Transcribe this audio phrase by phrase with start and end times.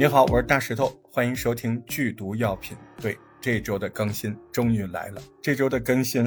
[0.00, 2.74] 你好，我是大石头，欢迎收听剧毒药品。
[3.02, 5.20] 对，这周的更新终于来了。
[5.42, 6.24] 这周的更新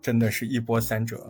[0.00, 1.26] 真的是一波三折，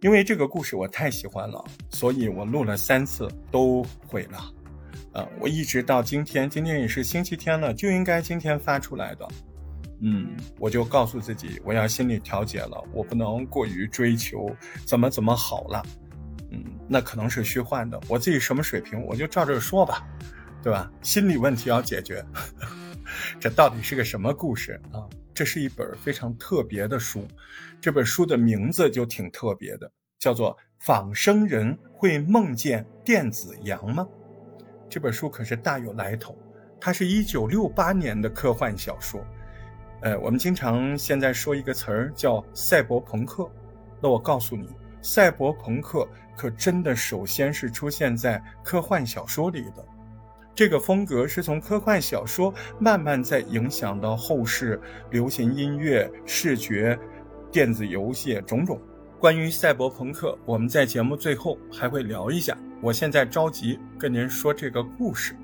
[0.00, 4.50] 因为这个故事我太喜欢了，所以我录了三次都毁了。
[5.12, 9.28] 呃，我一直到今天，今天也是星期天了，就应该今天发出来的。
[10.00, 14.48] 嗯，我就告诉自己，我要心理调节了，我不能过于追求
[14.86, 15.82] 怎么怎么好了。
[16.50, 20.02] 嗯，那可能是虚幻的，我自己什么水平，我就照着说吧。
[20.64, 20.90] 对吧？
[21.02, 22.24] 心理问题要解决，
[23.38, 25.04] 这到底是个什么故事啊？
[25.34, 27.28] 这是一本非常特别的书，
[27.82, 34.08] 这本书的名字就挺特别的，叫做《仿生人会梦见电子羊吗》。
[34.88, 36.34] 这本书可是大有来头，
[36.80, 39.22] 它是一九六八年的科幻小说。
[40.00, 43.46] 呃，我们经常现在说一个词儿叫赛博朋克，
[44.00, 44.70] 那我告诉你，
[45.02, 46.08] 赛博朋克
[46.38, 49.86] 可真的首先是出现在科幻小说里的。
[50.54, 56.96] 这个风格是从科幻小说慢慢在影响到后世流行音乐、视觉、
[57.50, 58.80] 电子游戏种种。
[59.18, 62.56] 关于赛博朋克，我们在节目最后还会聊一下。
[62.80, 65.34] 我现在着急跟您说这个故事。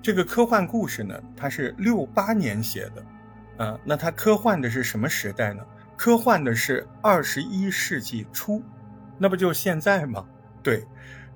[0.00, 3.04] 这个科幻故事呢，它是六八年写的，
[3.56, 5.64] 呃，那它科幻的是什么时代呢？
[5.96, 8.62] 科幻的是二十一世纪初，
[9.18, 10.24] 那不就现在吗？
[10.62, 10.86] 对。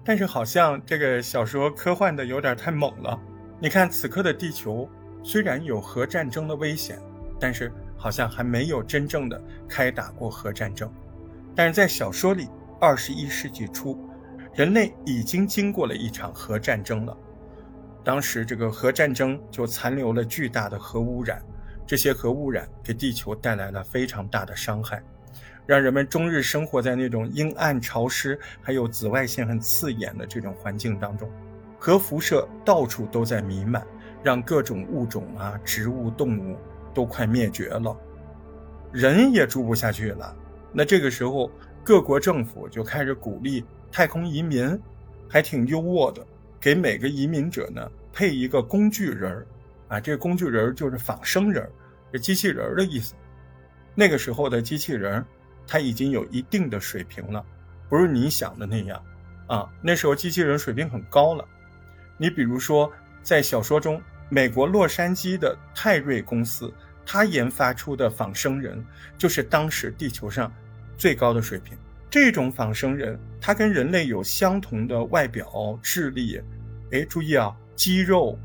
[0.05, 3.19] 但是好像这个小说科幻的有点太猛了。
[3.61, 4.89] 你看，此刻的地球
[5.22, 6.98] 虽然有核战争的危险，
[7.39, 10.92] 但是好像还没有真正的开打过核战争。
[11.55, 12.48] 但是在小说里，
[12.80, 13.97] 二十一世纪初，
[14.55, 17.17] 人类已经经过了一场核战争了。
[18.03, 21.41] 当时这个核战争就残留了巨大的核污染，
[21.86, 25.00] 这些核污染给地球带来了非常大的伤害。
[25.64, 31.30] 让人们终日生活在那种阴暗、潮湿，还有紫外线很刺眼的这种环境当中，
[31.78, 33.86] 核辐射到处都在弥漫，
[34.24, 36.58] 让各种物种啊、植物、动物
[36.92, 37.96] 都快灭绝了，
[38.90, 40.36] 人也住不下去了。
[40.73, 41.48] 那这个时候，
[41.84, 44.77] 各国政府就开始鼓励太空移民，
[45.29, 46.27] 还挺优渥的，
[46.61, 49.46] 给每个移民者呢配一个工具人，
[49.86, 51.70] 啊，这工具人就是仿生人，
[52.12, 53.14] 这机器人的意思。
[53.94, 55.24] 那个时候的机器人。
[55.67, 57.45] 它已经有一定的水平了，
[57.89, 59.02] 不是你想的那样，
[59.46, 61.45] 啊，那时候机器人水平很高了。
[62.17, 62.90] 你比如说，
[63.23, 66.73] 在小说中，美国洛杉矶的泰瑞公司，
[67.05, 68.84] 它研发出的仿生人，
[69.18, 70.52] 就是当时地球上
[70.96, 71.77] 最高的水平。
[72.08, 76.40] 这种仿生人，它跟人类有相同的外表、智力，
[76.92, 78.39] 哎，注意啊，肌肉、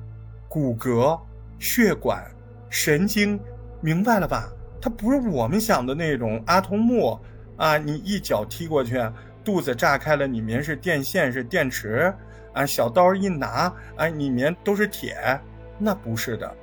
[0.48, 1.20] 骨骼、
[1.60, 2.26] 血管、
[2.70, 3.40] 神经，
[3.82, 4.50] 明白了吧？
[4.82, 7.20] 它不是我们想的那种阿童木
[7.58, 7.78] 啊！
[7.78, 9.02] 你一脚踢过去，
[9.44, 12.14] 肚子炸开了，里面是电线是电池
[12.54, 12.66] 啊！
[12.66, 15.40] 小刀一拿，啊，里面都是铁，
[15.80, 16.56] 那不是的。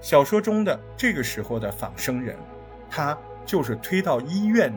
[0.00, 2.36] 小说中的这个时候的仿生人，
[2.90, 3.16] 他
[3.46, 4.72] 就是推到医院，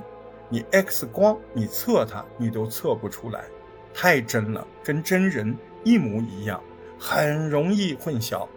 [0.49, 3.43] 你 X 光你测他，你都测不出来，
[3.93, 6.61] 太真了，跟真人一模一样，
[6.99, 8.47] 很容易混淆。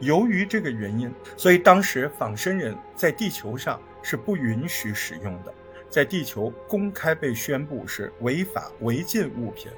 [0.00, 5.52] 由于这个原因，所以当时仿生人在地球上是不允许使用的，
[5.88, 9.70] 在地球公开被宣布是违法违禁物品，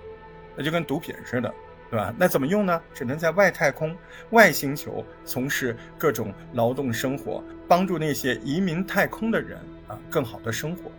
[0.57, 1.55] 那就跟毒品似的，
[1.89, 2.13] 对吧？
[2.19, 2.83] 那怎么用呢？
[2.93, 3.97] 只能在外太空、
[4.31, 10.91] 外星球从事各种劳动生活，帮助那些移民太空的人啊更好的生活。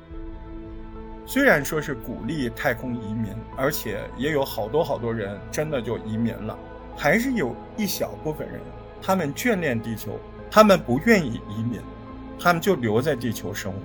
[1.26, 6.58] 虽然说是鼓励太空移民，而且也有好多好多人真的就移民了，
[6.96, 8.60] 还是有一小部分人。
[9.02, 10.20] 他们眷恋地球，
[10.52, 11.80] 他们不愿意移民，
[12.40, 13.80] 他们就留在地球生活。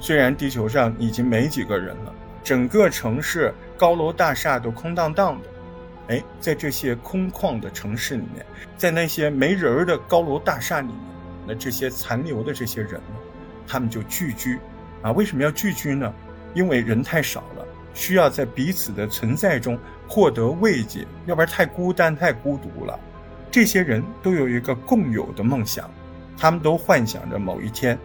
[0.00, 5.48] 虽然地球上已经没几个人了，整个城市高楼大厦都空荡荡的。
[6.08, 8.44] 哎，在这些空旷的城市里面，
[8.76, 10.96] 在那些没人儿的高楼大厦里面，
[11.46, 13.16] 那这些残留的这些人呢，
[13.66, 14.58] 他们就聚居。
[15.02, 16.12] 啊，为什么要聚居呢？
[16.54, 19.78] 因为人太少了，需要在彼此的存在中
[20.08, 22.98] 获得慰藉，要不然太孤单、太孤独了。
[23.52, 25.88] 这些人都有一个共有的梦想，
[26.38, 27.98] 他们都幻想着某一天，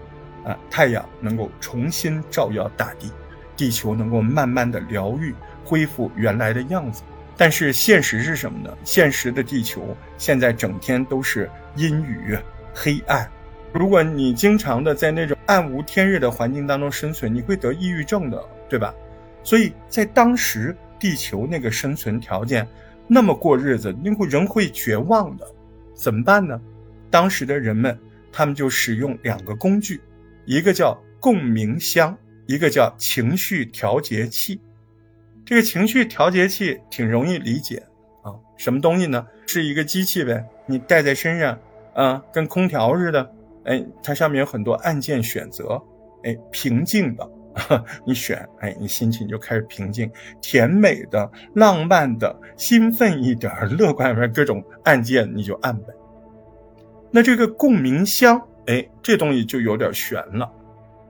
[0.44, 3.10] 啊，太阳能够重新照耀大地，
[3.56, 5.34] 地球能够慢慢的疗愈，
[5.64, 7.02] 恢复原来的样子。
[7.38, 8.78] 但是现实是什么呢？
[8.84, 12.38] 现实的地球现在整天都是阴雨、
[12.74, 13.26] 黑暗。
[13.72, 18.94] 如果你经常的在那种暗无天日的环境当中生存，你会得抑郁症的，对吧？
[19.44, 22.68] 所以在当时地球那个生存条件。
[23.08, 25.48] 那么过日子，那会人会绝望的，
[25.94, 26.60] 怎么办呢？
[27.10, 27.98] 当时的人们，
[28.32, 30.02] 他们就使用两个工具，
[30.46, 32.16] 一个叫共鸣箱，
[32.48, 34.60] 一个叫情绪调节器。
[35.46, 37.82] 这个情绪调节器挺容易理解
[38.24, 39.26] 啊，什么东西呢？
[39.46, 41.58] 是一个机器呗，你带在身上，
[41.94, 43.34] 啊，跟空调似的，
[43.64, 45.82] 哎，它上面有很多按键选择，
[46.24, 47.26] 哎，平静的，
[48.06, 50.12] 你选，哎，你心情就开始平静，
[50.42, 55.88] 甜美的、浪漫的、兴奋一点、乐观点，各种按键你就按呗。
[57.12, 60.52] 那这个共鸣箱，哎，这东西就有点悬了。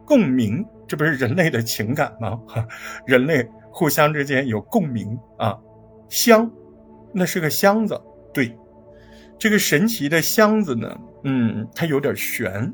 [0.05, 2.39] 共鸣，这不是人类的情感吗？
[3.05, 5.57] 人类互相之间有共鸣啊。
[6.07, 6.49] 箱，
[7.13, 7.99] 那是个箱子。
[8.33, 8.57] 对，
[9.37, 12.73] 这个神奇的箱子呢，嗯，它有点悬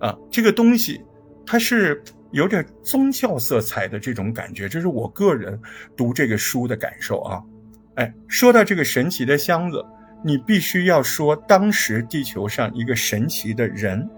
[0.00, 0.16] 啊。
[0.30, 1.04] 这个东西，
[1.46, 2.02] 它是
[2.34, 5.58] 有点宗教色彩的这种感觉，这是我个人
[5.96, 7.42] 读这个书的感受啊。
[7.94, 9.82] 哎，说到这个神奇的箱子。
[10.26, 14.08] 你必须要说当时地球上一个神奇的人，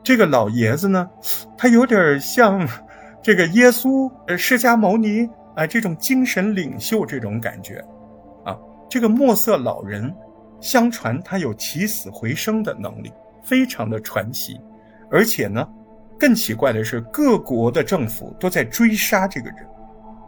[0.00, 1.10] 这个老爷子呢，
[1.58, 2.64] 他有点像
[3.20, 7.84] 这个耶稣、呃释迦牟尼啊这种精神领袖这种感觉，
[8.44, 8.56] 啊，
[8.88, 10.14] 这个墨色老人，
[10.60, 13.12] 相传他有起死回生的能力，
[13.42, 14.60] 非常的传奇，
[15.10, 15.68] 而且呢，
[16.22, 19.56] 更奇怪的是各国的政府都在追杀这个人，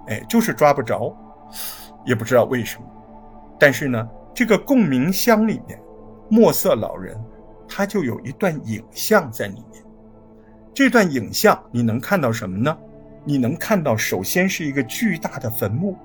[0.09, 1.17] 哎，就是抓不着，
[2.05, 2.85] 也不知道为什么，
[3.61, 4.05] 但是呢。
[4.35, 5.79] 这个共鸣箱里面，
[6.29, 7.17] 墨色老人
[7.69, 9.81] 他就有一段影像在里面。
[10.75, 12.77] 这段影像你能看到什么呢？
[13.25, 15.97] 你能看到，首先是一个巨大的坟墓，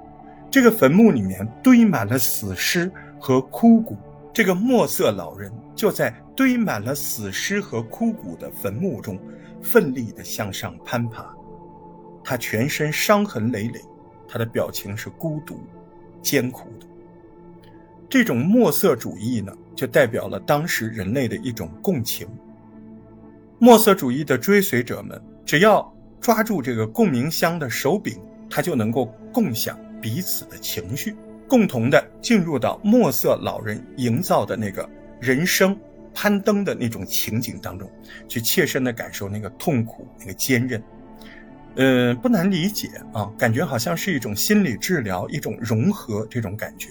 [0.51, 3.97] 这个坟墓里面堆满了死尸和枯骨。
[4.39, 9.19] 这个墨色老人就在堆满了死尸和枯骨的坟墓中，
[9.61, 11.35] 奋力地向上攀爬。
[12.23, 13.81] 他全身伤痕累累，
[14.29, 15.59] 他的表情是孤独、
[16.21, 16.87] 艰苦的。
[18.07, 22.25] 这种墨色主义呢，就代表了当时人类的一种共情。
[23.57, 28.17] 墨色主义的追随者们，只要抓住这个共鸣箱的手柄，
[28.49, 31.13] 他就能够共享彼此的情绪，
[31.49, 34.87] 共同的进入到墨色老人营造的那个
[35.19, 35.77] 人生
[36.13, 37.89] 攀登的那种情景当中，
[38.27, 40.81] 去切身的感受那个痛苦、那个坚韧。
[41.75, 46.89] 嗯，不难理解啊，感觉好像是一种心理治疗，一种融合这种感觉。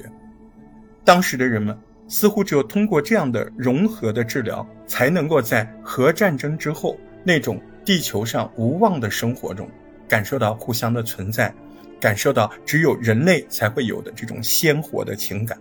[1.05, 1.77] 当时的人们
[2.07, 9.69] 似乎只有通过这样的融合的治疗，才能够在核战争之后那种地球上无望的生活中，
[10.09, 11.53] 感受到互相的存在，
[12.01, 15.59] 感受到只有人类才会有的这种鲜活的情感。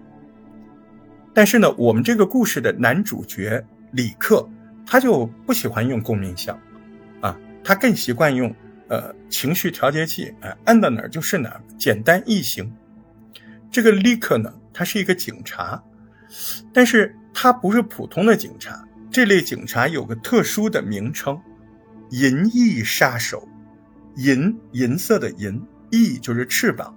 [1.33, 4.47] 但是呢，我们这个故事的男主角李克，
[4.85, 6.59] 他就不喜欢用共鸣箱，
[7.21, 8.53] 啊，他更习惯用
[8.87, 12.71] 呃情绪调节器，哎，按到哪儿就是哪儿，简单易行。
[13.69, 14.53] 这个李克呢？
[14.73, 15.83] 他是一个警察，
[16.71, 18.83] 但是他不是普通的警察。
[19.09, 21.39] 这类警察有个特殊的名称——
[22.11, 23.47] 银翼杀手。
[24.17, 25.59] 银，银色的银，
[25.91, 26.93] 翼就是翅膀。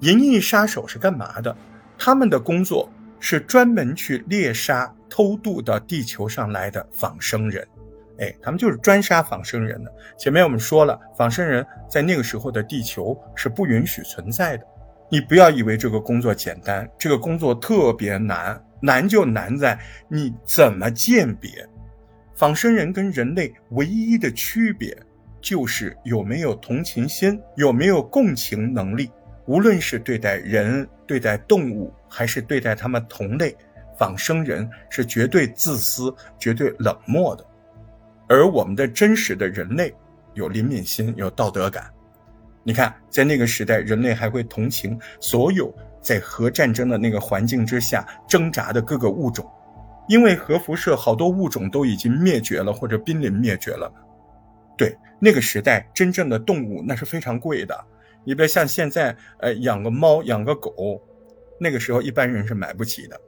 [0.00, 1.54] 银翼杀手是干嘛的？
[1.98, 7.66] 他们的工作是专门去猎杀偷渡到地球上来的仿生人。
[8.18, 9.92] 哎，他们就是专杀仿生人的。
[10.18, 14.64] 前面我们说了，仿生人在那个时候的地球是不允许存在的。
[15.10, 19.78] 你不要以为这个工作简单，这个工作特别难，难就难在
[20.08, 21.66] 你怎么鉴别
[22.34, 24.96] 仿生人跟人类唯一的区别，
[25.40, 29.10] 就是有没有同情心，有没有共情能力。
[29.46, 33.56] 无论是对待人、对待动物，还是对待他们同类，
[33.98, 37.44] 仿生人是绝对自私、绝对冷漠的，
[38.28, 39.92] 而我们的真实的人类
[40.34, 41.90] 有怜悯心、有道德感。
[42.62, 49.44] 你看，在那个时代，人类还会同情所有在核战争的那个环境之下挣扎的各个物种，
[50.08, 53.90] 因为核辐射，好多物种都已经灭绝了或者濒临灭绝了。
[54.80, 57.78] 对，那个时代真正的动物那是非常贵的，
[58.24, 60.98] 你别像现在，呃，养个猫养个狗，
[61.60, 63.20] 那个时候一般人是买不起的。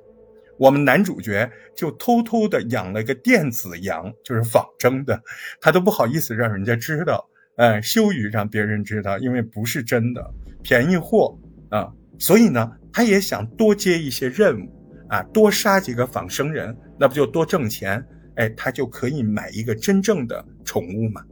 [0.58, 5.22] 我们男主角就偷偷的养了个电子羊，就是仿真的，
[5.60, 7.22] 他都不好意思让人家知道。
[7.56, 10.26] 呃，羞于让别人知道，因为不是真的
[10.62, 14.70] 便宜货啊，所以呢，他也想多接一些任务
[15.10, 18.02] 啊，多杀几个仿生人，那不就多挣钱？
[18.36, 21.22] 哎，他就可以买一个真正的宠物嘛。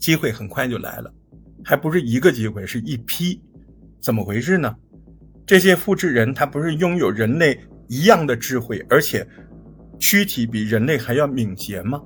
[0.00, 1.12] 机会很快就来了，
[1.62, 3.40] 还不是一个机会，是一批。
[4.00, 4.74] 怎么回事呢？
[5.46, 9.26] 这些复制人他不是拥有人类一样的智慧，而且
[9.98, 12.00] 躯体比人类还要敏捷吗？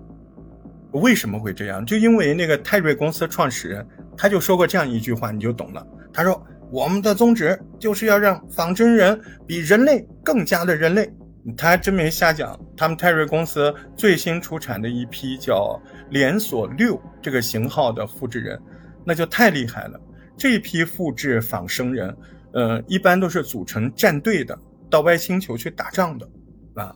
[0.93, 1.85] 为什么会这样？
[1.87, 3.87] 就因为那个泰瑞公司创始人，
[4.17, 5.87] 他就说过这样一句话，你就懂了。
[6.13, 11.13] 他说：“我们的宗旨就是要让仿真人比人类更加的人类。”
[11.57, 12.59] 他真没瞎讲。
[12.77, 15.81] 他们泰瑞公司最新出产的一批叫
[16.15, 18.57] 连锁六这个型号的复制人，
[19.05, 20.01] 那就太厉害了。
[20.37, 22.17] 这批复制仿生人，
[22.53, 24.57] 呃，一般都是组成战队的。
[24.89, 26.31] 到外星球去打仗的，
[26.75, 26.95] 啊，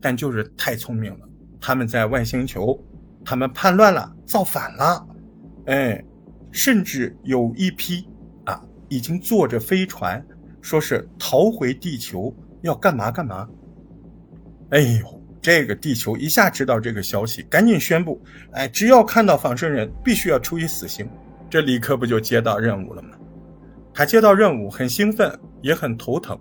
[0.00, 1.28] 但就是太聪明了，
[1.60, 2.80] 他们在外星球，
[3.24, 5.04] 他们叛乱了，造反了，
[5.66, 6.04] 哎，
[6.52, 8.08] 甚至有一批
[8.44, 10.24] 啊，已经坐着飞船，
[10.60, 13.48] 说是逃回地球，要干嘛干嘛。
[14.70, 18.20] 哎呦，这个地球一下知道这个消息，赶紧宣布，
[18.52, 21.08] 哎，只要看到仿生人，必须要处以死刑。
[21.48, 23.10] 这李克不就接到任务了吗？
[23.92, 26.38] 他接到任务很兴奋，也很头疼，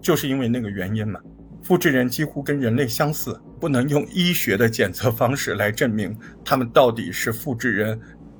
[0.00, 1.20] 就是因为那个原因嘛。
[1.62, 7.98] 复制人几乎跟人类相似，不能用医学的检测方式来证明他们到底是复制人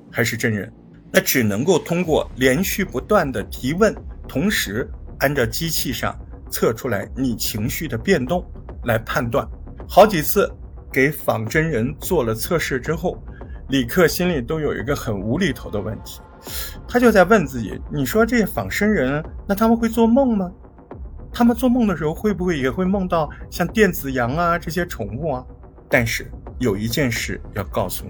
[0.09, 0.71] 还是真人，
[1.11, 3.95] 那只能够通过连续不断的提问，
[4.27, 6.17] 同时按照机器上
[6.49, 8.45] 测出来你情绪的变动
[8.85, 9.47] 来判断。
[9.87, 10.51] 好几次
[10.91, 13.17] 给仿真人做了测试之后。
[13.69, 16.21] 李克心里都有一个很无厘头的问题，
[16.87, 20.49] 他就在问自己：你说这些仿生人，那他们会做梦吗？
[21.33, 25.45] 他们做梦的时候会不会也会梦到像电子羊啊这些宠物啊？
[25.89, 28.05] 但是有一件事要告诉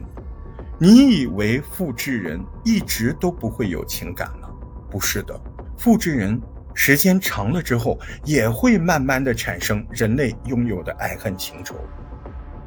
[0.79, 4.50] 你：你以为复制人一直都不会有情感吗？
[4.91, 5.34] 不是的，
[5.75, 6.39] 复制人
[6.79, 11.75] 时间长了之后也会慢慢的产生人类拥有的爱恨情仇。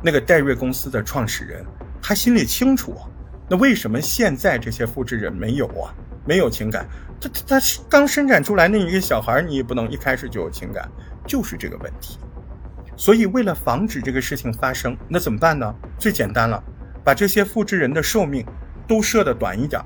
[0.02, 1.64] 那个戴瑞公司的创始人。
[2.02, 2.96] 他心里清楚，
[3.46, 5.94] 那为什么现在这些复制人没有啊？
[6.26, 6.88] 没有情感，
[7.20, 10.90] 他他他刚生产出来那一个小孩，你也不能一开始就有情感，
[11.26, 12.18] 就是这个问题。
[12.96, 15.72] 所以为了防止这个事情发生，那怎么办呢？
[15.98, 16.60] 最简单了，
[17.04, 18.44] 把这些复制人的寿命
[18.88, 19.80] 都设的短一点。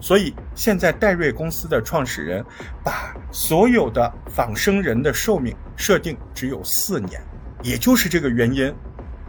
[0.00, 2.44] 所以现在戴瑞公司的创始人
[2.84, 7.20] 把所有的仿生人的寿命设定只有四年，
[7.62, 8.72] 也就是这个原因。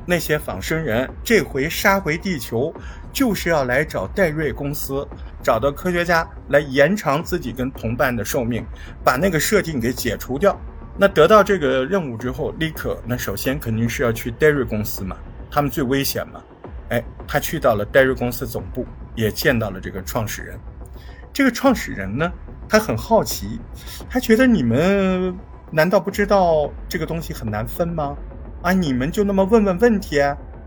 [0.06, 2.74] 那些仿生人这回杀回地球，
[3.14, 5.08] 就是要来找戴瑞公司，
[5.44, 8.66] 找到科学家来延长自己跟同伴的寿命，
[9.04, 10.60] 把那个设定给解除掉。
[10.98, 15.16] 那得到这个任务之后，立刻那首先肯定是要去戴瑞公司嘛，
[15.52, 16.42] 他们最危险嘛。
[16.89, 20.60] 哎，他去到了戴瑞公司总部，也见到了这个创始人。
[21.31, 22.31] 这个创始人呢，
[22.67, 23.60] 他很好奇，
[24.10, 25.36] 他觉得你们
[25.72, 28.17] 难道不知道这个东西很难分吗？
[28.62, 28.74] 啊！
[28.74, 30.19] 你们就那么问问问题，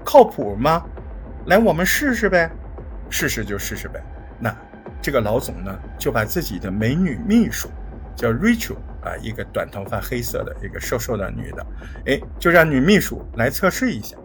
[0.04, 0.82] 靠谱吗？
[1.46, 2.50] 来，我们试试呗，
[3.10, 4.00] 试试就试试呗。
[4.38, 4.54] 那
[5.02, 7.68] 这个老总呢，就把自己的美女秘书
[8.14, 11.66] 叫 Rachel 啊，一个短头发、黑色的一个瘦瘦的女的，
[12.06, 14.16] 哎，就让女秘书来测试一下。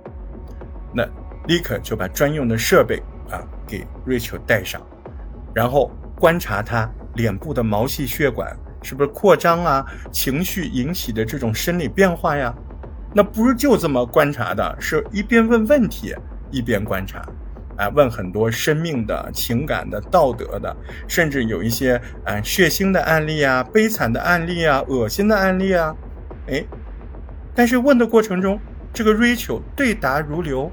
[0.93, 1.03] 那
[1.47, 4.81] 立刻就把专用的设备啊给 Rachel 带上，
[5.53, 12.53] 然后观察她脸部的毛细血管是不是扩张啊，情绪引起的这种生理变化呀。
[13.13, 16.13] 那不是就这么观察的，是一边问问题
[16.51, 17.19] 一边观察，
[17.77, 20.75] 啊，问很多生命的情感的、道德的，
[21.07, 25.95] 甚至有一些啊血腥的案例啊、悲惨的案例啊、恶心的案例啊，
[26.47, 26.63] 哎，
[27.55, 28.59] 但是问的过程中，
[28.93, 30.69] 这个 Rachel 对答如流，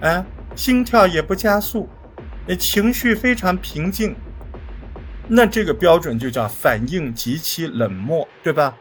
[0.00, 0.24] 哎，
[0.54, 1.88] 心跳也不加速，
[2.58, 4.14] 情绪非常平静，
[5.26, 8.76] 那这个标准就叫反应极其冷漠，对吧？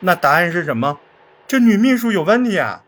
[0.00, 0.98] 那答案是什么？
[1.46, 2.82] 这女秘书有问题啊！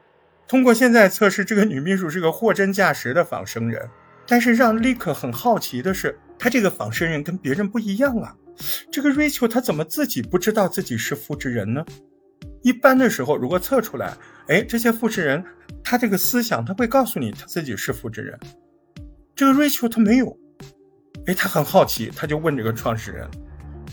[0.49, 3.89] 通过现在测试，这个女秘书是个货真价实的仿生人。
[4.27, 8.35] 但是让立刻很好奇的是，她这个仿生人跟别人不一样啊。
[8.91, 11.85] 这个 Rachel 她怎么自己不知道自己是复制人呢？
[12.63, 14.13] 一般的时候，如果测出来，
[14.49, 15.45] 哎，这些复制人，
[15.83, 18.39] 他这个思想他会告诉你他自己是复制人。
[19.35, 20.37] 这个 Rachel 他没有，
[21.27, 23.29] 哎，他很好奇，他就问这个创始人，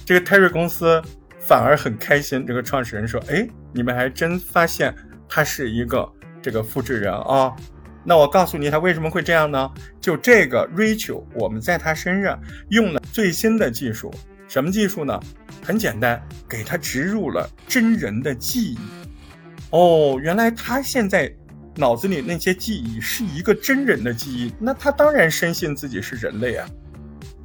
[0.05, 1.01] 这个 Terry 公司。
[1.47, 2.43] 反而很开心。
[2.43, 4.91] 这个创始人说：“哎，你们还真发现
[5.29, 7.55] 他是一个这个复制人啊？
[8.03, 9.71] 那我告诉你，他为什么会这样呢？
[10.01, 14.11] 就这个 Rachel，我们在他身上用了最新的技术。
[14.47, 15.19] 什么技术呢？
[15.63, 16.19] 很简单，
[16.49, 18.79] 给他植入了真人的记忆。
[19.75, 21.29] 哦，原来他现在
[21.75, 24.53] 脑子里那些记忆是一个真人的记忆。
[24.57, 26.69] 那他当然深信自己是人类啊！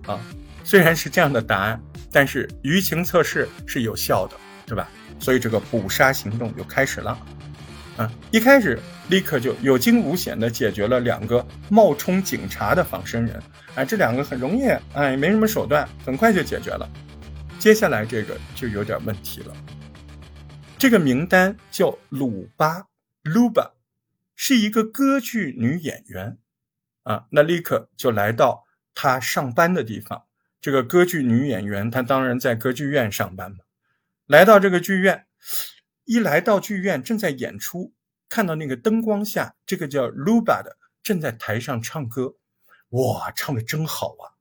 [0.07, 0.21] 啊，
[0.63, 1.83] 虽然是这样的答案。”
[2.13, 4.89] 但是舆情测试是有效的，对吧？
[5.19, 7.19] 所以这个捕杀行动就开始了。
[7.97, 13.43] 啊，一开始立刻就有惊无险的解决了两个冒充警察的仿生人。
[13.75, 16.89] 哎，这两个很容易，哎，没什么手段，很快就解决了。
[17.59, 19.53] 接下来这个就有点问题了。
[20.81, 22.87] 这个名单叫鲁巴
[23.23, 23.73] （Luba），
[24.35, 26.39] 是一个歌剧女演员。
[27.03, 30.25] 啊，那立刻就来到她上班的地方。
[30.59, 33.59] 这个歌剧女演员，她当然在歌剧院上班嘛。
[34.25, 35.27] 来到这个剧院，
[36.07, 37.93] 一来到剧院正在演出，
[38.31, 42.37] 看到那个灯光下，这个叫 Luba 的正在台上唱歌，
[42.89, 44.33] 哇，唱的真好啊！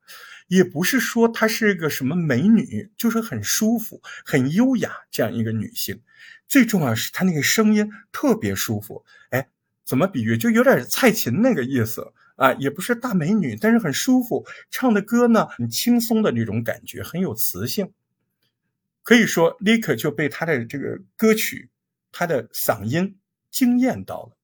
[0.49, 6.01] 也不是说她是个什么美女，就是很舒服、很优雅这样一个女性。
[6.47, 9.05] 最重要是她那个声音特别舒服。
[9.29, 9.47] 哎，
[9.85, 10.37] 怎么比喻？
[10.37, 17.91] 就有点蔡琴那个意思啊，也不是大美女，但是很舒服，唱的歌呢很轻松的那种感觉，很有磁性。
[19.03, 21.69] 可以说，立刻就被她的这个歌曲、
[22.11, 23.17] 她的嗓音
[23.51, 24.37] 惊艳到了。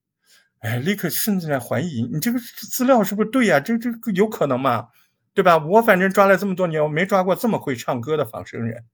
[0.59, 3.59] 哎，立刻甚至在怀疑你这个资料是不是对呀？
[3.59, 4.87] 这这有可能吗？
[5.35, 5.57] 对吧？
[5.57, 8.85] 我反正抓了这么多年，我没抓过这么会唱歌的仿生人。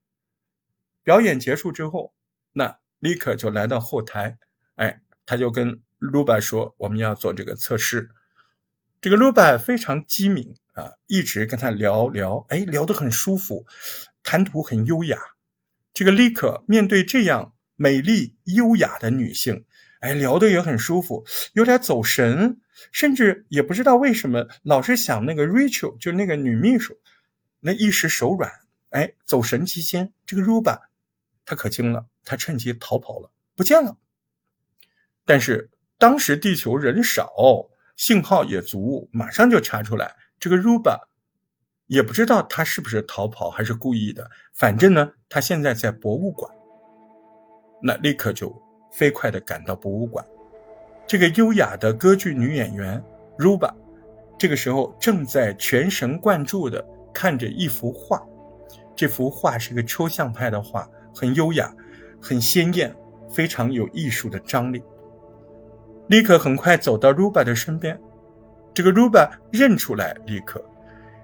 [1.03, 2.13] 表演结束之后，
[2.53, 4.39] 那立刻就来到后台，
[4.75, 8.09] 哎，他就跟卢巴说：“我们要做这个测试。”
[8.99, 13.65] 这个卢巴非常机敏啊，一直跟他聊聊，哎，聊得很舒服，
[14.23, 15.19] 谈吐很优雅。
[15.93, 19.63] 这个立刻面对这样美丽优雅的女性。
[20.01, 22.59] 哎，聊得也很舒服，有点走神，
[22.91, 26.97] 甚至也不知道为什么老是想那个 Rachel，就那个女秘书，
[27.59, 28.51] 那一时手软，
[28.89, 30.79] 哎，走神期间，这个 Ruba，
[31.45, 33.97] 他可精了，他趁机逃跑了，不见了。
[35.25, 37.31] 但是当时地球人少，
[37.95, 40.99] 信号也足，马上就查出来，这个 Ruba，
[41.87, 46.51] 也不知道他是不是逃跑还是故意的，反正呢，他现在在博物馆，
[47.83, 48.59] 那立刻就。
[48.93, 50.25] 飞快地赶到博物馆，
[51.07, 53.03] 这个优雅的歌剧女演员
[53.37, 53.73] Ruba，
[54.37, 58.21] 这个时候正在全神贯注地看着一幅画。
[58.95, 61.73] 这幅画是个抽象派的画，很优雅，
[62.21, 62.95] 很鲜艳，
[63.29, 64.81] 非常有艺术的张力。
[66.07, 67.99] 立刻很快走到 Ruba 的身边，
[68.73, 70.63] 这个 Ruba 认出来立刻。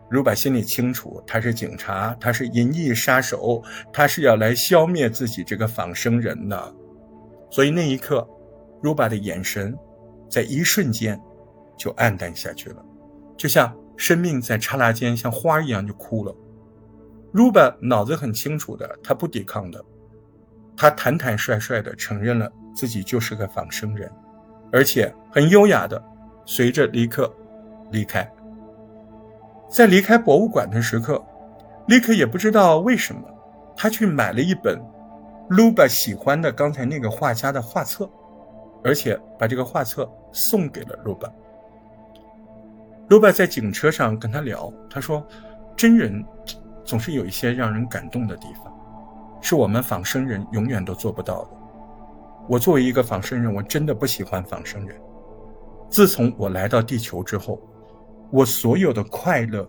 [0.10, 6.76] Ruba 心里清楚，他是警察，他是银翼杀手，他是要来消灭自己这个仿生人的。
[7.52, 8.28] 所以那一刻
[8.82, 9.78] ，Ruba 的眼神
[10.30, 11.20] 在一瞬间
[11.78, 12.86] 就暗淡下去了，
[13.36, 16.36] 就像生命在刹那间像花一样就枯了。
[17.34, 19.84] Ruba 脑子很清楚的，他不抵抗的，
[20.76, 24.12] 他坦坦率率的承认了自己就是个仿生人，
[24.72, 26.02] 而且很优雅的
[26.46, 27.32] 随着尼克
[27.92, 28.30] 离开。
[29.70, 31.24] 在离开博物馆的时刻，
[31.88, 33.22] 李克也不知道为什么，
[33.76, 34.82] 他去买了一本。
[35.50, 38.10] 卢巴喜欢的刚才那个画家的画册，
[38.84, 41.32] 而且把这个画册送给了卢巴。
[43.10, 45.26] 卢巴在警车上跟他聊，他说
[45.78, 46.24] ：“真人
[46.84, 48.74] 总是有一些让人感动的地方，
[49.42, 51.50] 是我们仿生人永远都做不到的。
[52.50, 55.00] 我作为一个仿生人，我真的不喜欢仿生人。
[55.90, 57.62] 自从我来到地球之后，
[58.30, 59.66] 我所有的快乐，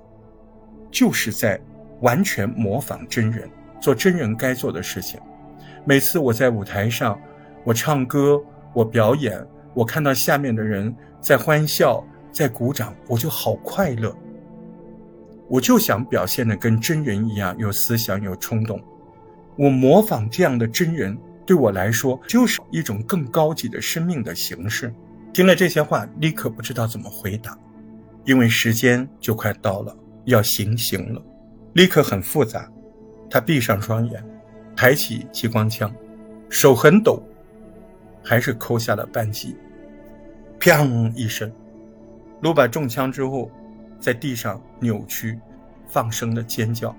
[0.91, 1.61] 就是在
[2.01, 3.49] 完全模仿真人，
[3.81, 5.21] 做真人该做的事情。”
[5.85, 7.19] 每次我在舞台上，
[7.65, 8.43] 我唱歌，
[8.79, 14.17] 我表演，我看到下面的人在欢笑，在鼓掌，我就好快乐。
[15.49, 18.81] 我就想表现的跟真人一样，有思想，有冲动。
[19.57, 24.95] 我模仿这样的真人，对我来说就是一种更高级的生命的形式。
[25.33, 27.59] 听了这些话，立刻不知道怎么回答，
[28.27, 29.93] 因为时间就快到了，
[30.27, 31.21] 要行刑了。
[31.73, 32.71] 立刻很复杂，
[33.29, 34.25] 他闭上双眼。
[34.77, 35.93] 抬起激光枪，
[36.49, 37.21] 手很抖，
[38.29, 39.57] 还是扣下了扳机。
[40.61, 41.51] 砰一声，
[42.43, 43.51] 卢巴中枪之后，
[43.99, 45.39] 在地上扭曲，
[45.87, 46.95] 放声的尖叫。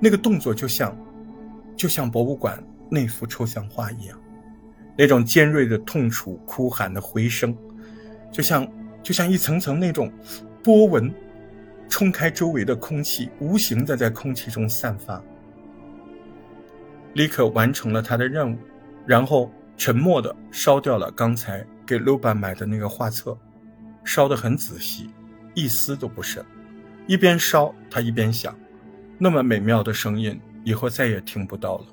[0.00, 0.96] 那个动作就像，
[1.76, 4.20] 就像博物馆那幅抽象画一样，
[4.96, 7.56] 那种尖锐的痛楚、哭喊的回声，
[8.32, 8.66] 就像
[9.00, 10.10] 就像一层层那种
[10.60, 11.12] 波纹，
[11.88, 15.22] 冲开周围的空气，无形的在空气中散发。
[17.14, 18.58] 立刻完成了他的任务，
[19.06, 23.38] 然后沉默地烧掉了刚才给卢巴买的那个画册，
[24.04, 25.08] 烧得很仔细，
[25.54, 26.44] 一丝都不剩。
[27.06, 28.54] 一边烧，他一边想：
[29.16, 31.86] 那么美妙的声音，以后再也听不到了。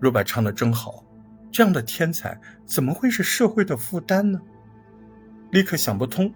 [0.00, 1.04] 卢巴唱得真好，
[1.52, 4.40] 这样的天才怎么会是社会的负担呢？
[5.52, 6.30] 立刻想不通，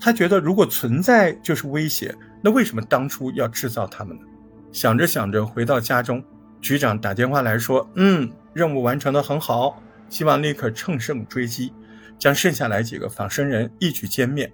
[0.00, 4.22] 他觉得如果存在就是威胁，那为什么当初要制造他们呢？
[4.70, 6.22] 想着想着，回到家中。
[6.62, 11.72] 局长打电话来说：“嗯，任务完成的很好，希望立刻乘胜追击，
[12.18, 14.50] 将剩下来几个仿生人一举歼灭。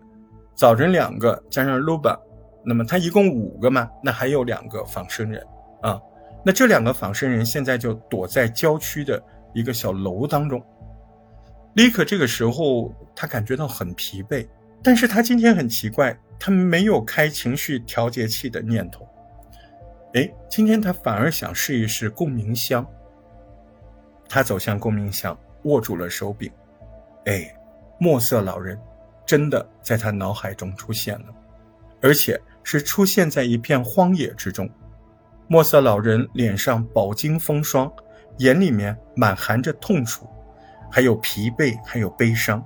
[0.54, 2.18] 早晨两个加上 Luba，
[2.64, 3.88] 那么他一共五个嘛？
[4.02, 5.44] 那还有两个仿生人
[5.82, 6.00] 啊。
[6.44, 9.22] 那这两个仿生人现在就躲在郊区的
[9.54, 10.62] 一个小楼当中。
[11.74, 14.46] 立刻这个时候他感觉到很疲惫，
[14.82, 19.08] 但是他今天很奇怪，他没有开情绪调节器的念头。”
[20.14, 22.86] 哎，今天他反而想试一试共鸣箱。
[24.34, 26.50] 他走向共鸣箱，握住了手柄。
[27.26, 27.54] 哎，
[27.98, 28.80] 墨色老人
[29.26, 31.26] 真的在他脑海中出现了。
[32.00, 34.66] 而且是出现在一片荒野之中。
[35.48, 37.92] 墨色老人脸上饱经风霜，
[38.38, 40.26] 眼里面满含着痛楚，
[40.90, 42.64] 还有疲惫，还有悲伤。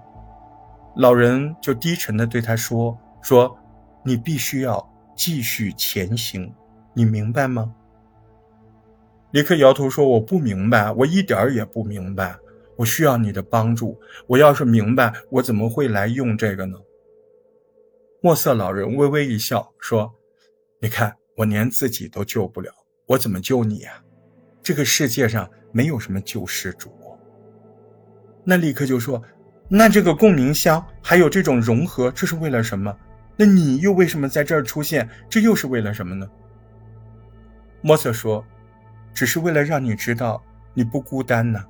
[0.95, 3.59] 老人就低沉地对他说：“说，
[4.05, 6.55] 你必须要继续前行，
[6.95, 7.75] 你明白吗？”
[9.37, 12.35] 李克摇头说：“我不明白，我一点儿也不明白。
[12.75, 14.01] 我需要你的帮助。
[14.27, 16.79] 我要是明白，我怎么会来用这个呢？”
[18.23, 20.11] 墨色老人微微一笑说
[20.81, 22.73] ：“你看，我连自己都救不了，
[23.05, 24.03] 我怎么救你啊？
[24.63, 26.91] 这个世界上没有什么救世主。”
[28.43, 29.23] 那立刻就说
[29.69, 32.97] ：“那这个共鸣箱还有这种融合，这是为了什么？
[33.37, 35.07] 那你又为什么在这儿出现？
[35.29, 36.27] 这又是为了什么呢？”
[37.85, 38.43] 墨色说。
[39.17, 41.65] 只是为了让你知道你不孤单呢。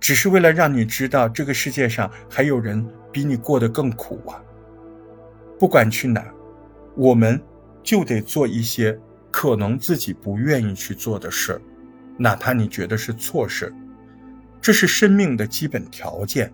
[0.00, 4.40] 只是为了让你知道这个世界上还有人比你过得更苦啊。
[5.58, 6.24] 不管去哪，
[6.96, 7.38] 我们
[7.82, 8.98] 就得做一些
[9.30, 11.60] 可能自己不愿意去做的事，
[12.16, 13.70] 哪怕你觉得是错事。
[14.62, 16.50] 这是生命的基本条件，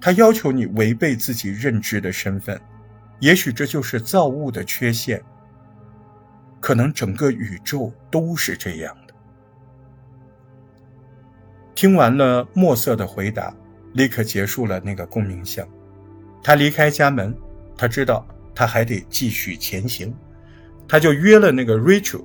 [0.00, 2.60] 它要求你违背自己认知的身份。
[3.18, 5.20] 也许这就是造物的缺陷。
[6.60, 9.14] 可能整个宇宙都是这样的。
[11.74, 13.54] 听完了墨色的回答，
[13.92, 15.66] 立刻结束了那个共鸣箱。
[16.42, 17.36] 他离开家门，
[17.76, 20.14] 他知道他还得继续前行，
[20.88, 22.24] 他就约了那个 Rachel，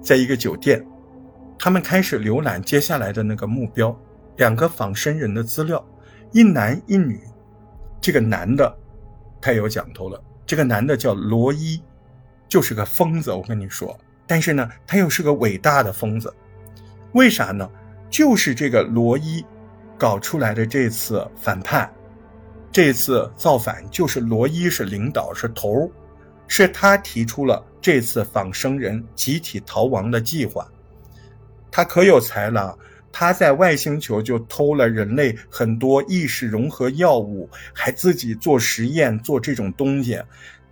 [0.00, 0.86] 在一个酒店，
[1.58, 3.98] 他们开始浏览接下来的那个目标，
[4.36, 5.84] 两个仿生人的资料，
[6.32, 7.20] 一男一女。
[8.00, 8.72] 这个男的
[9.40, 11.82] 太有讲头了，这个男的叫罗伊。
[12.54, 16.32] 就是个疯子，我跟你说，但是呢，他又是个伟大的疯子，
[17.10, 17.68] 为啥呢？
[18.08, 19.44] 就是这个罗伊
[19.98, 21.92] 搞出来的这次反叛，
[22.70, 25.90] 这次造反，就是罗伊是领导是头，
[26.46, 30.64] 是他提出了这次仿生人集体逃亡的计划。
[31.72, 32.78] 他可有才了，
[33.10, 40.22] 他在外星球就偷了人类很多意识融合药物，还自己做实验做这种东西。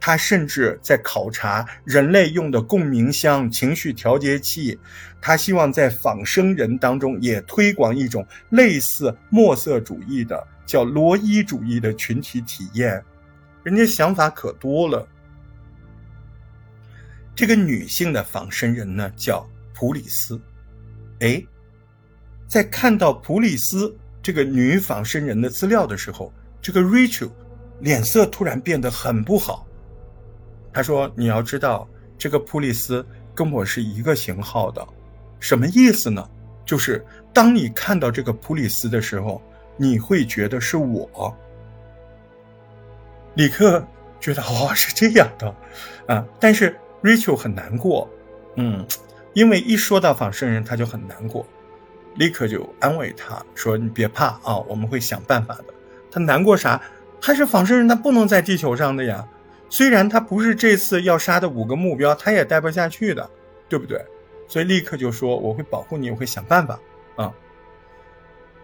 [0.04, 4.76] 他甚至在考察人类用的共鸣箱、情绪调节器，
[5.20, 13.00] 他希望在仿生人当中也推广一种类似墨色主义的，叫罗伊主义的群体体验。
[13.62, 15.06] 人家想法可多了。
[17.32, 20.40] 这个女性的仿生人呢，叫普里斯。
[21.20, 21.40] 哎，
[22.48, 27.30] 在看到普里斯这个女仿生人的资料的时候，这个 Rachel
[27.78, 29.64] 脸色突然变得很不好。
[30.72, 33.04] 他说：“你要知道，这个普利斯
[33.34, 34.86] 跟我是一个型号的，
[35.38, 36.26] 什么意思呢？
[36.64, 39.42] 就是当你看到这个普利斯的时候，
[39.76, 41.36] 你会觉得是我。”
[43.34, 43.84] 李克
[44.20, 45.54] 觉得哦是这样的，
[46.06, 48.08] 啊，但是 Rachel 很难过，
[48.56, 48.86] 嗯，
[49.34, 51.46] 因为一说到仿生人，他就很难过。
[52.16, 55.64] 立刻就安慰他说：“你别怕啊，我们会想办法的。”
[56.12, 56.80] 他难过啥？
[57.22, 59.26] 他是仿生人，他不能在地球上的呀。
[59.72, 63.30] 虽然他不是这次要杀的五个目标，他也待不下去的，
[63.70, 63.98] 对不对？
[64.46, 66.78] 所以立刻就说我会保护你，我会想办法
[67.16, 67.32] 啊。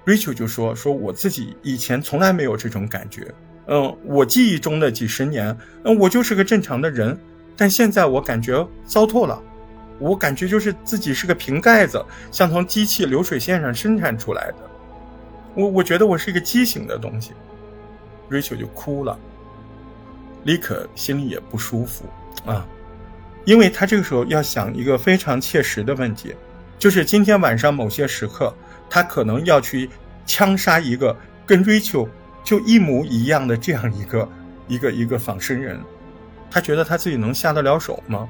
[0.04, 3.26] Rachel 就说说我自己以前从来没有这种感觉，
[3.68, 7.18] 嗯，我记忆中的几十年，嗯，我就是个正常的人，
[7.56, 9.42] 但现在我感觉糟透了，
[9.98, 14.56] 我感觉就是自己是个瓶盖子，像从机器流水线上生产出来的，
[15.54, 17.32] 我我觉得我是一个畸形的东西
[18.28, 19.18] ，Rachel 就哭了。
[20.48, 22.06] 李可心里也不舒服
[22.46, 22.66] 啊，
[23.44, 26.34] 因为他这个时候要想一个非常切实的问题，
[26.78, 28.54] 就是今天晚上某些时刻，
[28.88, 29.90] 他可能要去
[30.24, 32.08] 枪杀一个跟 Rachel
[32.42, 34.26] 就一模一样的这样一个
[34.68, 35.78] 一个一个仿生人，
[36.50, 38.26] 他觉得他自己能下得了手吗？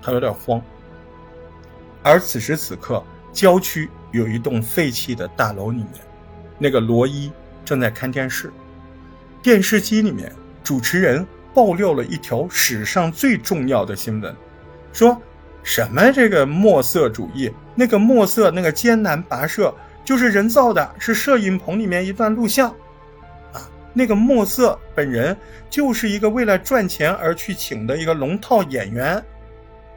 [0.00, 0.62] 他有点慌。
[2.04, 5.94] 而此时此刻，郊区有一栋废弃的大楼里面，
[6.56, 7.32] 那个罗伊
[7.64, 8.52] 正在看电视，
[9.42, 11.26] 电视机里面主持人。
[11.54, 14.34] 爆料了一条史上最重要的新闻，
[14.92, 15.20] 说
[15.62, 16.12] 什么？
[16.12, 22.70] 这个墨色主义，那个墨色那个艰难跋涉就是人造的，是摄影棚里面一段录像，
[23.52, 25.36] 啊，那个墨色本人
[25.68, 29.22] 就是一个为了赚钱而去请的一个龙套演员，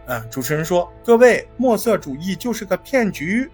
[0.08, 3.50] 啊，主持人说各位，墨色主义就是个骗局，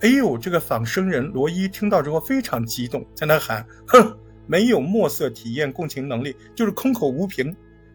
[0.00, 4.16] 哎呦，这个仿生人罗伊听到之后非常激动，在那喊，哼。
[4.46, 7.50] 没有墨色体验共情能力，就是空口无凭，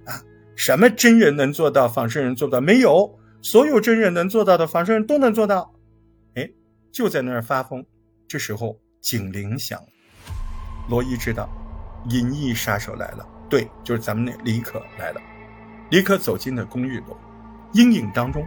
[0.05, 0.21] 啊！
[0.55, 2.61] 什么真人能做到，仿生人做不到？
[2.61, 5.73] 没有，所有真人能做到的，仿生人都能做到。
[6.35, 6.49] 哎，
[6.91, 7.85] 就在那儿发疯。
[8.27, 9.79] 这时候警铃响，
[10.89, 11.49] 罗伊知道，
[12.09, 15.21] 银翼杀手来了，对，就是咱们那李可来了。
[15.89, 17.17] 李可走进了公寓楼，
[17.73, 18.45] 阴影当中，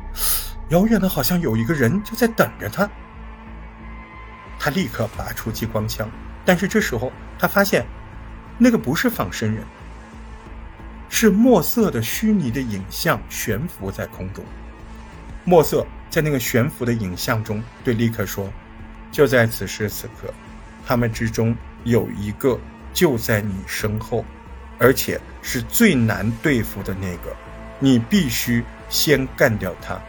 [0.70, 2.90] 遥远的好像有一个人就在等着他。
[4.58, 6.08] 他立刻拔出激光枪，
[6.44, 7.12] 但是这时候
[7.44, 7.84] 他发现，
[8.56, 9.62] 那个不是仿生人，
[11.10, 14.42] 是墨色的虚拟的影像悬浮在空中。
[15.44, 18.50] 墨色在那个悬浮的影像中对立刻说
[19.12, 20.32] ：“就在此时此刻，
[20.86, 21.54] 他们之中
[21.84, 22.58] 有一个
[22.94, 24.24] 就在你身后。”
[24.76, 27.36] 而且是最难对付的那个，
[27.78, 30.00] 你必须先干掉他。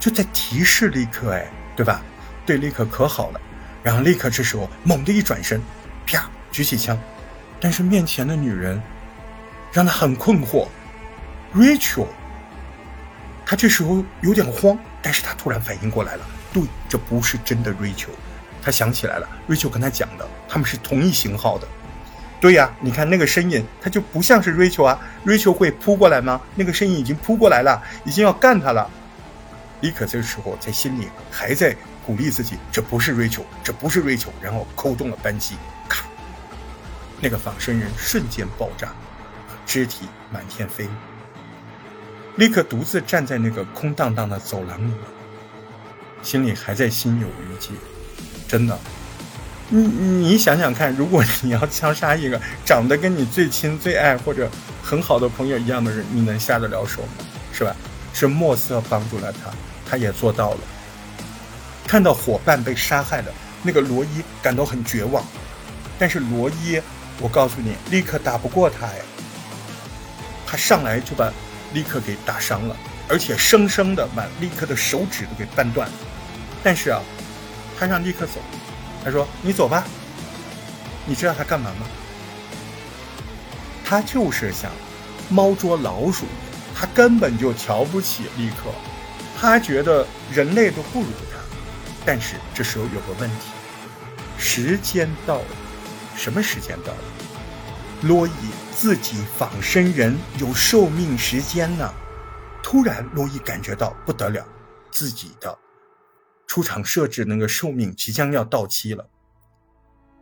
[0.00, 2.02] 就在提示立刻，哎，对吧？
[2.44, 3.40] 对立刻可好了。
[3.84, 5.60] 然后立刻这时候猛地一转身，
[6.06, 6.98] 啪，举起枪。
[7.60, 8.80] 但是面前的女人
[9.72, 10.68] 让他很困惑
[11.54, 12.06] ，Rachel。
[13.44, 18.08] 他这时候有点慌，但是他突然反应过来了，对，这不是真的 Rachel。
[18.62, 21.68] 他想起来了，Rachel 跟他讲的，他们是同一型号的。
[22.40, 24.98] 对呀，你看那个身影，他就不像是 Rachel 啊。
[25.24, 26.40] Rachel 会扑过来吗？
[26.56, 28.90] 那个身影已经扑过来了，已经要干他了。
[29.80, 34.30] 李可这时候在心里还在鼓励自己：这不是 Rachel，这不是 Rachel。
[34.42, 35.56] 然后扣动了扳机，
[37.20, 38.94] 那个仿生人瞬间爆炸，
[39.64, 40.88] 肢体满天飞。
[42.36, 44.92] 立刻独自站在那个空荡荡的走廊里，
[46.22, 47.70] 心里还在心有余悸，
[48.46, 48.78] 真的。
[49.68, 54.48] 你你想想看，如果你要枪杀一个长得跟你最亲最爱或者
[54.82, 57.08] 很好的朋友一样的人，你能下得了手吗？
[57.52, 57.74] 是吧？
[58.12, 59.50] 是墨色帮助了他，
[59.84, 60.58] 他也做到了。
[61.86, 65.24] 看到伙伴被杀害了，那个罗伊感到很绝望。
[65.98, 66.80] 但是罗伊，
[67.20, 69.04] 我告诉你，立刻打不过他呀。
[70.46, 71.32] 他上来就把
[71.72, 72.76] 立刻给打伤了，
[73.08, 75.88] 而且生生的把立刻的手指都给掰断。
[76.62, 77.00] 但是啊，
[77.78, 78.40] 他让立刻走。
[79.04, 79.84] 他说：“你走吧。”
[81.06, 81.86] 你知道他干嘛吗？
[83.84, 84.70] 他就是想
[85.28, 86.26] 猫捉老鼠，
[86.74, 88.70] 他根本就瞧不起立刻，
[89.40, 91.38] 他觉得人类都不如他。
[92.04, 93.46] 但是这时候有个问题，
[94.38, 95.46] 时间到了。
[96.16, 96.98] 什么时间到了？
[98.02, 98.30] 罗伊
[98.72, 101.92] 自己仿生人有寿命时间呢。
[102.62, 104.44] 突然，罗伊感觉到不得了，
[104.90, 105.56] 自己的。
[106.46, 109.08] 出厂设置那个寿命即将要到期了，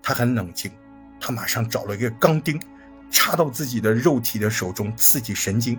[0.03, 0.71] 他很冷静，
[1.21, 2.61] 他马上找了一个钢钉，
[3.11, 5.79] 插到自己的肉体的手中，刺激神经。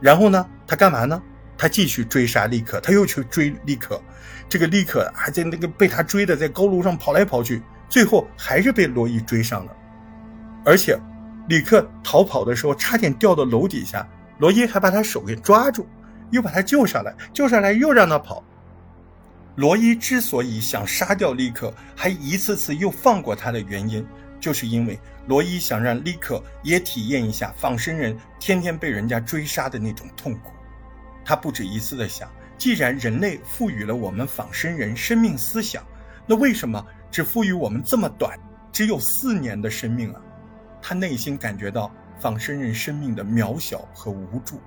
[0.00, 1.22] 然后呢，他干嘛呢？
[1.56, 4.00] 他继续追杀利克，他又去追利克。
[4.48, 9.76] 这个利克还在那个被他追的，在高楼上跑来跑去，最后还是被罗伊追上了。
[10.64, 10.98] 而且，
[11.50, 15.86] 李克逃跑的时候差点掉到楼底下，罗伊还把他手给抓住，
[16.30, 18.42] 又把他救上来，救上来又让他跑。
[19.56, 24.06] 罗伊之所以想杀掉利克，还一次次又放过他的原因，
[24.40, 30.52] 就是因为罗伊想让利克也体验一下仿生人天天被人家追杀的那种痛苦。
[31.26, 32.26] 他不止一次的想，
[32.56, 35.84] 既然人类赋予了我们仿生人生命思想，
[36.26, 38.36] 那为什么只赋予我们这么短，
[38.72, 40.20] 只有四年的生命啊？
[40.80, 44.58] 他内心感觉到仿生人生命的渺小和无助。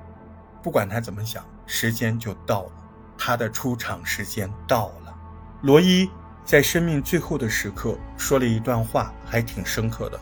[0.61, 2.71] 不管他怎么想，时间就到了。
[3.17, 5.15] 他的出场时间到了。
[5.61, 6.07] 罗伊
[6.43, 10.19] 在生命最后的时刻说了一段话，还挺深刻的。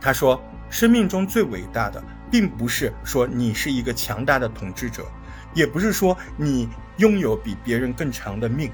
[0.00, 5.06] 他说：“生命中最伟大的，并不是说你是一个强大的统治者，
[5.54, 8.70] 也不是说你拥有比别人更长的命，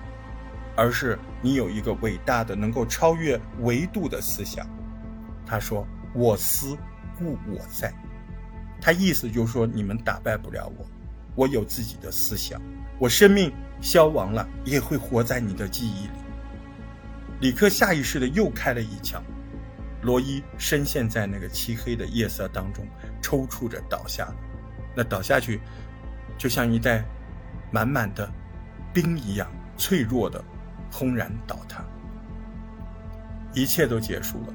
[0.81, 4.67] 而是你有一个伟大的、能够超越维度的思想。”
[5.45, 6.75] 他说：“我思
[7.19, 7.93] 故我在。”
[8.81, 10.87] 他意思就是说，你们打败不了我，
[11.35, 12.59] 我有自己的思想。
[12.99, 16.13] 我生命消亡了，也会活在你的记忆里。
[17.41, 19.23] 李克下意识的又开了一枪，
[20.01, 22.87] 罗伊深陷在那个漆黑的夜色当中，
[23.21, 24.33] 抽搐着倒下。
[24.97, 25.61] 那倒下去，
[26.39, 27.05] 就像一袋
[27.71, 28.27] 满满的
[28.95, 30.43] 冰一样，脆弱的
[30.91, 31.85] 轰然倒塌。
[33.53, 34.55] 一切都结束了。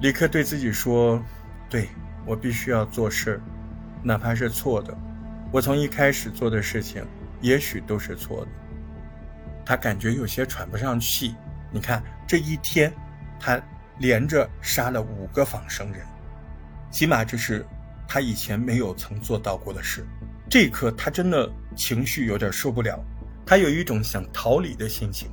[0.00, 1.22] 李克对自己说
[1.68, 1.88] ：“对
[2.24, 3.40] 我必须要做事，
[4.02, 4.96] 哪怕是错的。”
[5.50, 7.04] 我从一开始做的事情，
[7.40, 8.48] 也许都是错的。
[9.64, 11.34] 他感觉有些喘不上气。
[11.70, 12.92] 你看，这一天，
[13.38, 13.60] 他
[13.98, 16.06] 连着杀了五个仿生人，
[16.90, 17.66] 起码这是
[18.06, 20.06] 他以前没有曾做到过的事。
[20.48, 22.98] 这一刻，他真的情绪有点受不了，
[23.48, 25.30] 他有一种想逃离的心情。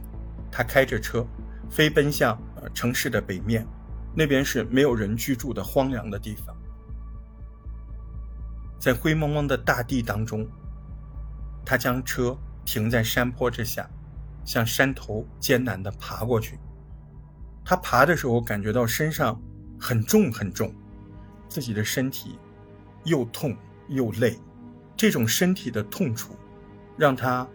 [0.50, 1.28] 他开着车，
[1.70, 3.68] 飞奔向呃城市的北面，
[4.16, 6.56] 那边是没有人居住的荒凉的地方。
[8.80, 10.48] 在灰蒙蒙的大地当中，
[11.66, 13.86] 他将车停在山坡之下，
[14.46, 16.58] 向山头艰难地爬过去。
[17.66, 19.38] 他爬的时候感觉到身上
[19.78, 20.74] 很重很重，
[21.50, 22.40] 自己的身体
[23.04, 23.58] 又痛
[23.90, 24.40] 又累，
[24.96, 26.34] 这种身体的痛楚
[26.98, 27.46] 让他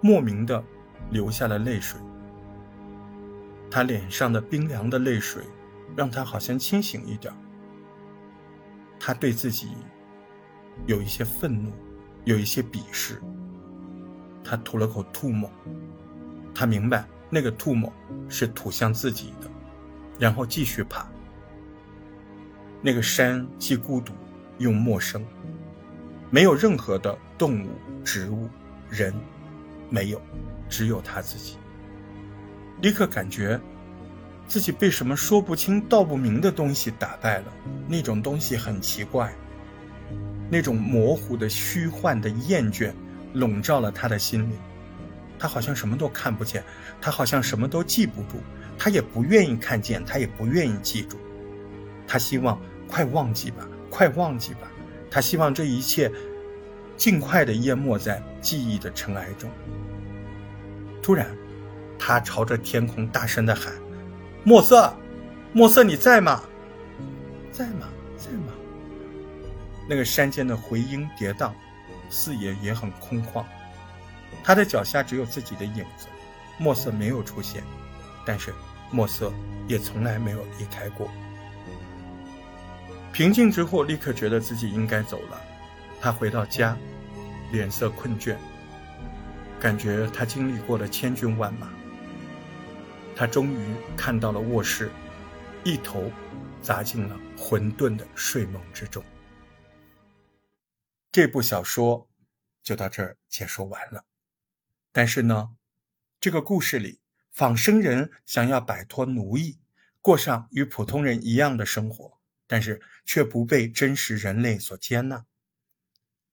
[0.00, 0.62] 莫名的
[1.10, 2.00] 流下了泪水。
[3.70, 5.44] 他脸上的冰凉的泪水
[5.96, 7.32] 让他好像清醒一点。
[8.98, 9.68] 他对自己
[10.86, 11.70] 有一些愤怒，
[12.24, 13.20] 有一些鄙视。
[14.42, 15.50] 他吐了口唾沫，
[16.54, 17.92] 他明白那个唾沫
[18.28, 19.48] 是吐向自己的，
[20.18, 21.06] 然后继续爬。
[22.82, 24.12] 那个山既孤独
[24.58, 25.24] 又陌生，
[26.30, 27.70] 没有任何的动物、
[28.02, 28.48] 植物、
[28.88, 29.14] 人，
[29.90, 30.22] 没有，
[30.68, 31.56] 只有他自己。
[32.80, 33.60] 立刻感觉
[34.46, 37.52] 自己被什么说不清道不明的东西打败了，
[37.86, 39.34] 那种东西很奇怪，
[40.48, 42.92] 那种模糊的虚幻的厌倦
[43.34, 44.56] 笼罩了他的心灵，
[45.38, 46.64] 他好像什么都看不见，
[47.00, 48.38] 他好像什么都记不住，
[48.78, 51.18] 他也不愿意看见，他也不愿意记住，
[52.06, 52.58] 他希望。
[52.92, 54.68] 快忘记吧，快忘记吧！
[55.08, 56.10] 他希望这一切
[57.00, 59.50] 尽快的淹没在记忆的尘埃中。
[61.02, 61.34] 突然，
[61.98, 63.72] 他朝着天空大声的喊
[64.44, 64.94] ：“墨色，
[65.54, 66.42] 墨色，你在吗？
[67.50, 67.88] 在吗？
[68.18, 68.52] 在吗？”
[69.88, 71.52] 那个山间的回音跌宕，
[72.10, 73.42] 视野也很空旷。
[74.44, 76.06] 他的脚下只有自己的影子，
[76.58, 77.62] 墨色没有出现，
[78.26, 78.52] 但是
[78.90, 79.32] 墨色
[79.66, 81.08] 也从来没有离开过。
[83.10, 85.40] 平静之后，立刻觉得自己应该走了。
[86.00, 86.76] 他回到家，
[87.52, 88.36] 脸色困倦，
[89.60, 91.70] 感觉他经历过了千军万马。
[93.14, 94.90] 他终于看到了卧室，
[95.62, 96.10] 一头
[96.62, 99.04] 砸进了混沌的睡梦之中。
[101.12, 102.08] 这部小说
[102.62, 104.06] 就到这儿解说完了。
[104.92, 105.50] 但是呢，
[106.18, 109.58] 这个故事里，仿生人想要摆脱奴役，
[110.00, 112.18] 过上与普通人一样的生活。
[112.46, 115.24] 但是却不被真实人类所接纳，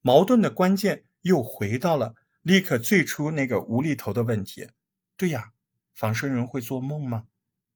[0.07, 4.69] 矛盾的关键又回到了立刻最初那个无厘头的问题：
[5.17, 5.51] 对呀，
[5.93, 7.25] 仿生人会做梦吗？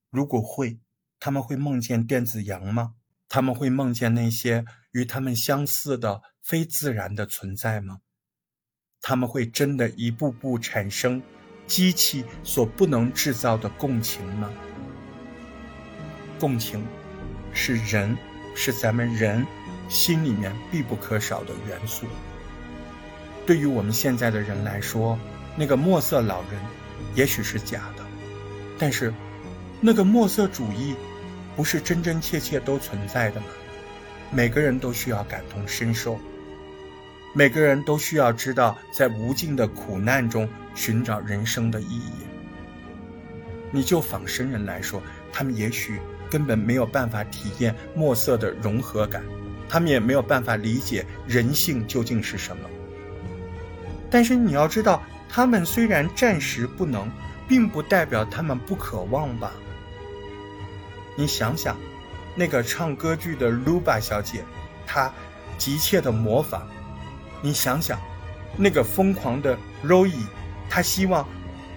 [0.09, 0.79] 如果会，
[1.19, 2.93] 他们会梦见电子羊吗？
[3.27, 4.63] 他们会梦见那些
[4.93, 7.99] 与他们相似的非自然的存在吗？
[9.01, 11.21] 他们会真的一步步产生
[11.67, 14.49] 机器所不能制造的共情吗？
[16.39, 16.81] 共情
[17.53, 18.17] 是人。
[18.53, 19.47] 是咱们人
[19.91, 22.07] 心里面必不可少的元素。
[23.45, 25.19] 对于我们现在的人来说，
[25.55, 26.61] 那个墨色老人
[27.13, 28.03] 也许是假的，
[28.79, 29.13] 但是
[29.81, 30.95] 那个墨色主义
[31.55, 33.47] 不是真真切切都存在的吗？
[34.31, 36.17] 每个人都需要感同身受，
[37.35, 42.13] 每个人都需要知道在无尽的苦难中寻找人生的意义。
[43.71, 45.99] 你就仿生人来说，他们也许。
[46.29, 49.21] 根本没有办法体验墨色的融合感，
[49.71, 52.69] 他们也没有办法理解人性究竟是什么。
[54.09, 57.09] 但是你要知道，他们虽然暂时不能，
[57.47, 59.53] 并不代表他们不渴望吧？
[61.15, 61.77] 你想想，
[62.35, 64.43] 那个唱歌剧的卢巴小姐，
[64.85, 65.09] 她
[65.57, 66.63] 急切的模仿；
[67.41, 67.97] 你想想，
[68.57, 70.11] 那个疯狂的 Roy，
[70.69, 71.25] 他希望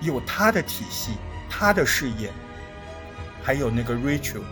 [0.01, 1.13] 有他的体系，
[1.49, 2.33] 他的事业。
[3.41, 4.43] 还有那个 Rachel，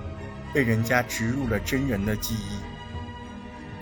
[0.54, 2.71] 被人家植入了真人的记忆。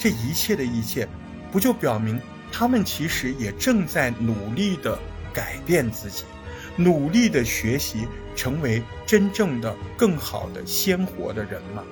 [0.00, 1.06] 这一切的一切，
[1.52, 2.18] 不就表明
[2.50, 4.98] 他们其实也正在努力的
[5.32, 6.24] 改变自己，
[6.74, 11.84] 努力的学习，成为真正的、更好的、鲜活的人吗？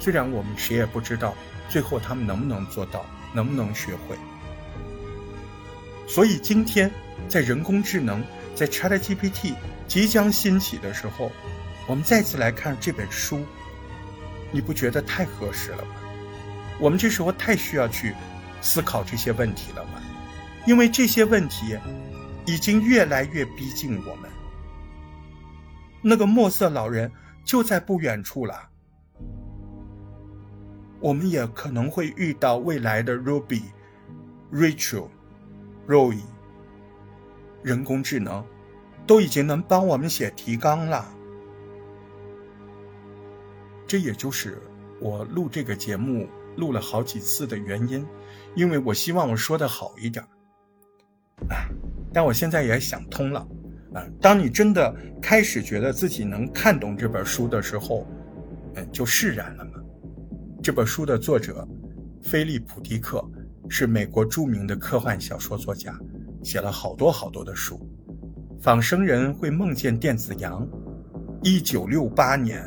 [0.00, 1.34] 虽然我们谁也不知道
[1.68, 4.16] 最后他们能不能做到，能不能学会。
[6.08, 6.90] 所以今天，
[7.28, 8.24] 在人工智能
[8.56, 9.54] 在 ChatGPT
[9.86, 11.30] 即将兴起的时候。
[11.86, 13.46] 我们再次来看这本书，
[14.50, 15.88] 你不觉得太合适了吗？
[16.80, 18.14] 我们这时候太需要去
[18.60, 20.02] 思考这些问题了吗？
[20.66, 21.78] 因为这些问题
[22.44, 24.30] 已经越来越逼近我们。
[26.02, 27.10] 那个墨色老人
[27.44, 28.68] 就在不远处了，
[31.00, 33.62] 我们也可能会遇到未来的 Ruby、
[34.52, 35.08] Rachel、
[35.86, 36.18] Roy。
[37.62, 38.44] 人工智能
[39.04, 41.04] 都已经能帮我们写提纲了。
[43.86, 44.62] 这也就是
[45.00, 46.28] 我录这个节目
[46.58, 48.04] 录了好几次的原因，
[48.54, 50.22] 因为我希望我说的好一点。
[51.48, 51.70] 啊，
[52.12, 53.40] 但我现在也想通了，
[53.94, 54.92] 啊，当你真的
[55.22, 58.04] 开始觉得自己能看懂这本书的时候，
[58.74, 59.70] 嗯，就释然了嘛。
[60.60, 61.66] 这本书的作者
[62.20, 63.24] 菲利普·迪克
[63.68, 65.96] 是美国著名的科幻小说作家，
[66.42, 67.80] 写了好多好多的书。
[68.60, 70.68] 仿生人会梦见电子羊，
[71.44, 72.60] 一九六八年。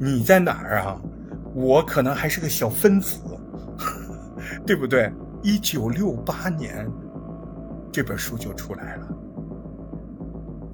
[0.00, 1.00] 你在哪儿啊？
[1.54, 3.20] 我可能还是个小分子，
[4.66, 5.10] 对不对？
[5.42, 6.90] 一九六八年，
[7.92, 9.08] 这本书就出来了。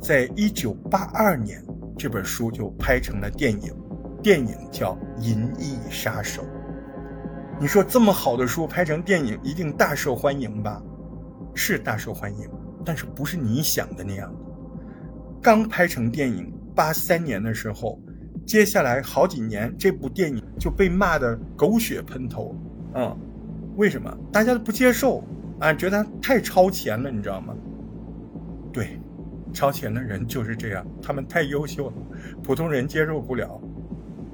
[0.01, 1.62] 在一九八二年，
[1.99, 3.74] 这本书就拍成了电影，
[4.22, 6.43] 电影叫《银翼杀手》。
[7.61, 10.83] 你说这么好的书拍成电影，一定大受欢迎吧？
[11.55, 12.49] 是大受欢迎，
[12.85, 14.33] 但是不是你想的那样。
[15.43, 18.01] 刚拍成电影，八三年的时候，
[18.51, 22.53] 接下来好几年，这部电影就被骂得狗血喷头。
[22.96, 23.16] 嗯，
[23.76, 24.12] 为什么？
[24.32, 25.22] 大家都不接受
[25.61, 27.55] 啊，觉得太超前了，你知道吗？
[28.72, 28.98] 对。
[29.53, 31.94] 超前的人就是这样，他们太优秀了，
[32.42, 33.61] 普通人接受不了。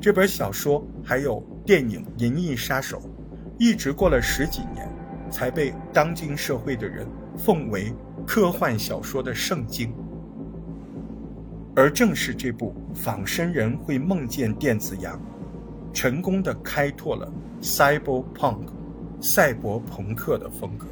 [0.00, 2.98] 这本小说还有电影《银翼杀手》，
[3.58, 4.88] 一直过了十几年，
[5.30, 7.06] 才被当今社会的人
[7.36, 7.92] 奉为
[8.26, 9.92] 科幻小说的圣经。
[11.76, 15.14] 而正是这部《仿生人会梦见电子羊》，
[15.92, 18.60] 成功的开拓了 cyberpunk
[19.20, 20.86] 赛博朋克的风格。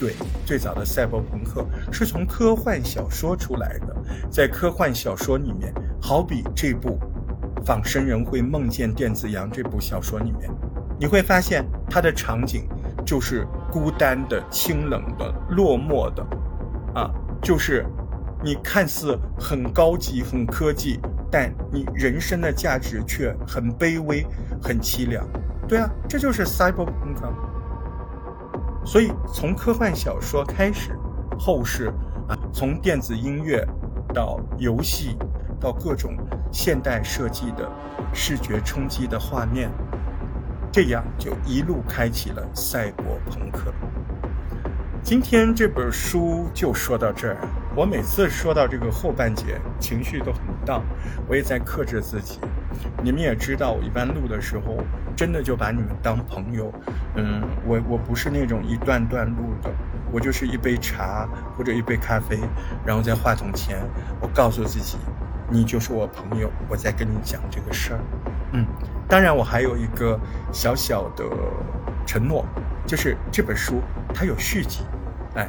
[0.00, 0.12] 对，
[0.44, 3.96] 最早的赛博朋克是从科幻小说出来的。
[4.28, 6.98] 在科幻小说里面，好比这部
[7.64, 10.50] 《仿生人会梦见电子羊》这部小说里面，
[10.98, 12.66] 你会发现它的场景
[13.06, 16.26] 就是孤单的、清冷的、落寞的，
[16.92, 17.08] 啊，
[17.40, 17.86] 就是
[18.42, 24.24] 你看似很高级、很科技，但你人生的价值却很卑微、
[24.62, 25.26] 很凄凉。
[25.66, 27.32] 对啊，这就是赛博朋克。
[28.86, 30.96] 所以，从科幻小说开始，
[31.38, 31.92] 后世
[32.28, 33.66] 啊，从电子音乐
[34.14, 35.18] 到游戏，
[35.60, 36.16] 到各种
[36.52, 37.68] 现代设计的
[38.14, 39.68] 视觉冲击的画面，
[40.72, 43.74] 这样就一路开启了赛博朋克。
[45.02, 47.36] 今天这本书就说到这儿。
[47.78, 50.82] 我每次说到这个后半节，情绪都很荡，
[51.28, 52.40] 我也在克制自己。
[53.04, 54.78] 你们也知道，我一般录的时候，
[55.14, 56.72] 真的就把你们当朋友。
[57.14, 59.70] 嗯，我我不是那种一段段录的，
[60.10, 62.40] 我就是一杯茶或者一杯咖啡，
[62.84, 63.78] 然后在话筒前，
[64.20, 64.98] 我告诉自己，
[65.48, 68.00] 你就是我朋友，我在跟你讲这个事儿。
[68.54, 68.66] 嗯，
[69.08, 70.18] 当然我还有一个
[70.50, 71.24] 小小的
[72.04, 72.44] 承诺，
[72.84, 73.80] 就是这本书
[74.12, 74.82] 它有续集，
[75.36, 75.48] 哎。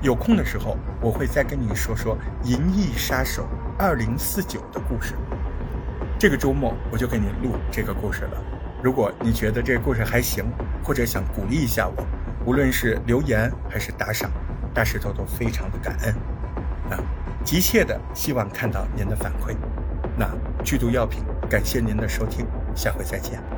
[0.00, 5.14] 有空的时候，我会再跟你说说《银翼杀手二零四九》的故事。
[6.18, 8.42] 这个周末我就给你录这个故事了。
[8.80, 10.44] 如果你觉得这个故事还行，
[10.84, 12.06] 或者想鼓励一下我，
[12.44, 14.30] 无论是留言还是打赏，
[14.72, 16.14] 大石头都非常的感恩。
[16.92, 17.02] 啊，
[17.44, 19.56] 急切的希望看到您的反馈。
[20.16, 20.28] 那
[20.62, 23.57] 剧毒药品，感谢您的收听，下回再见。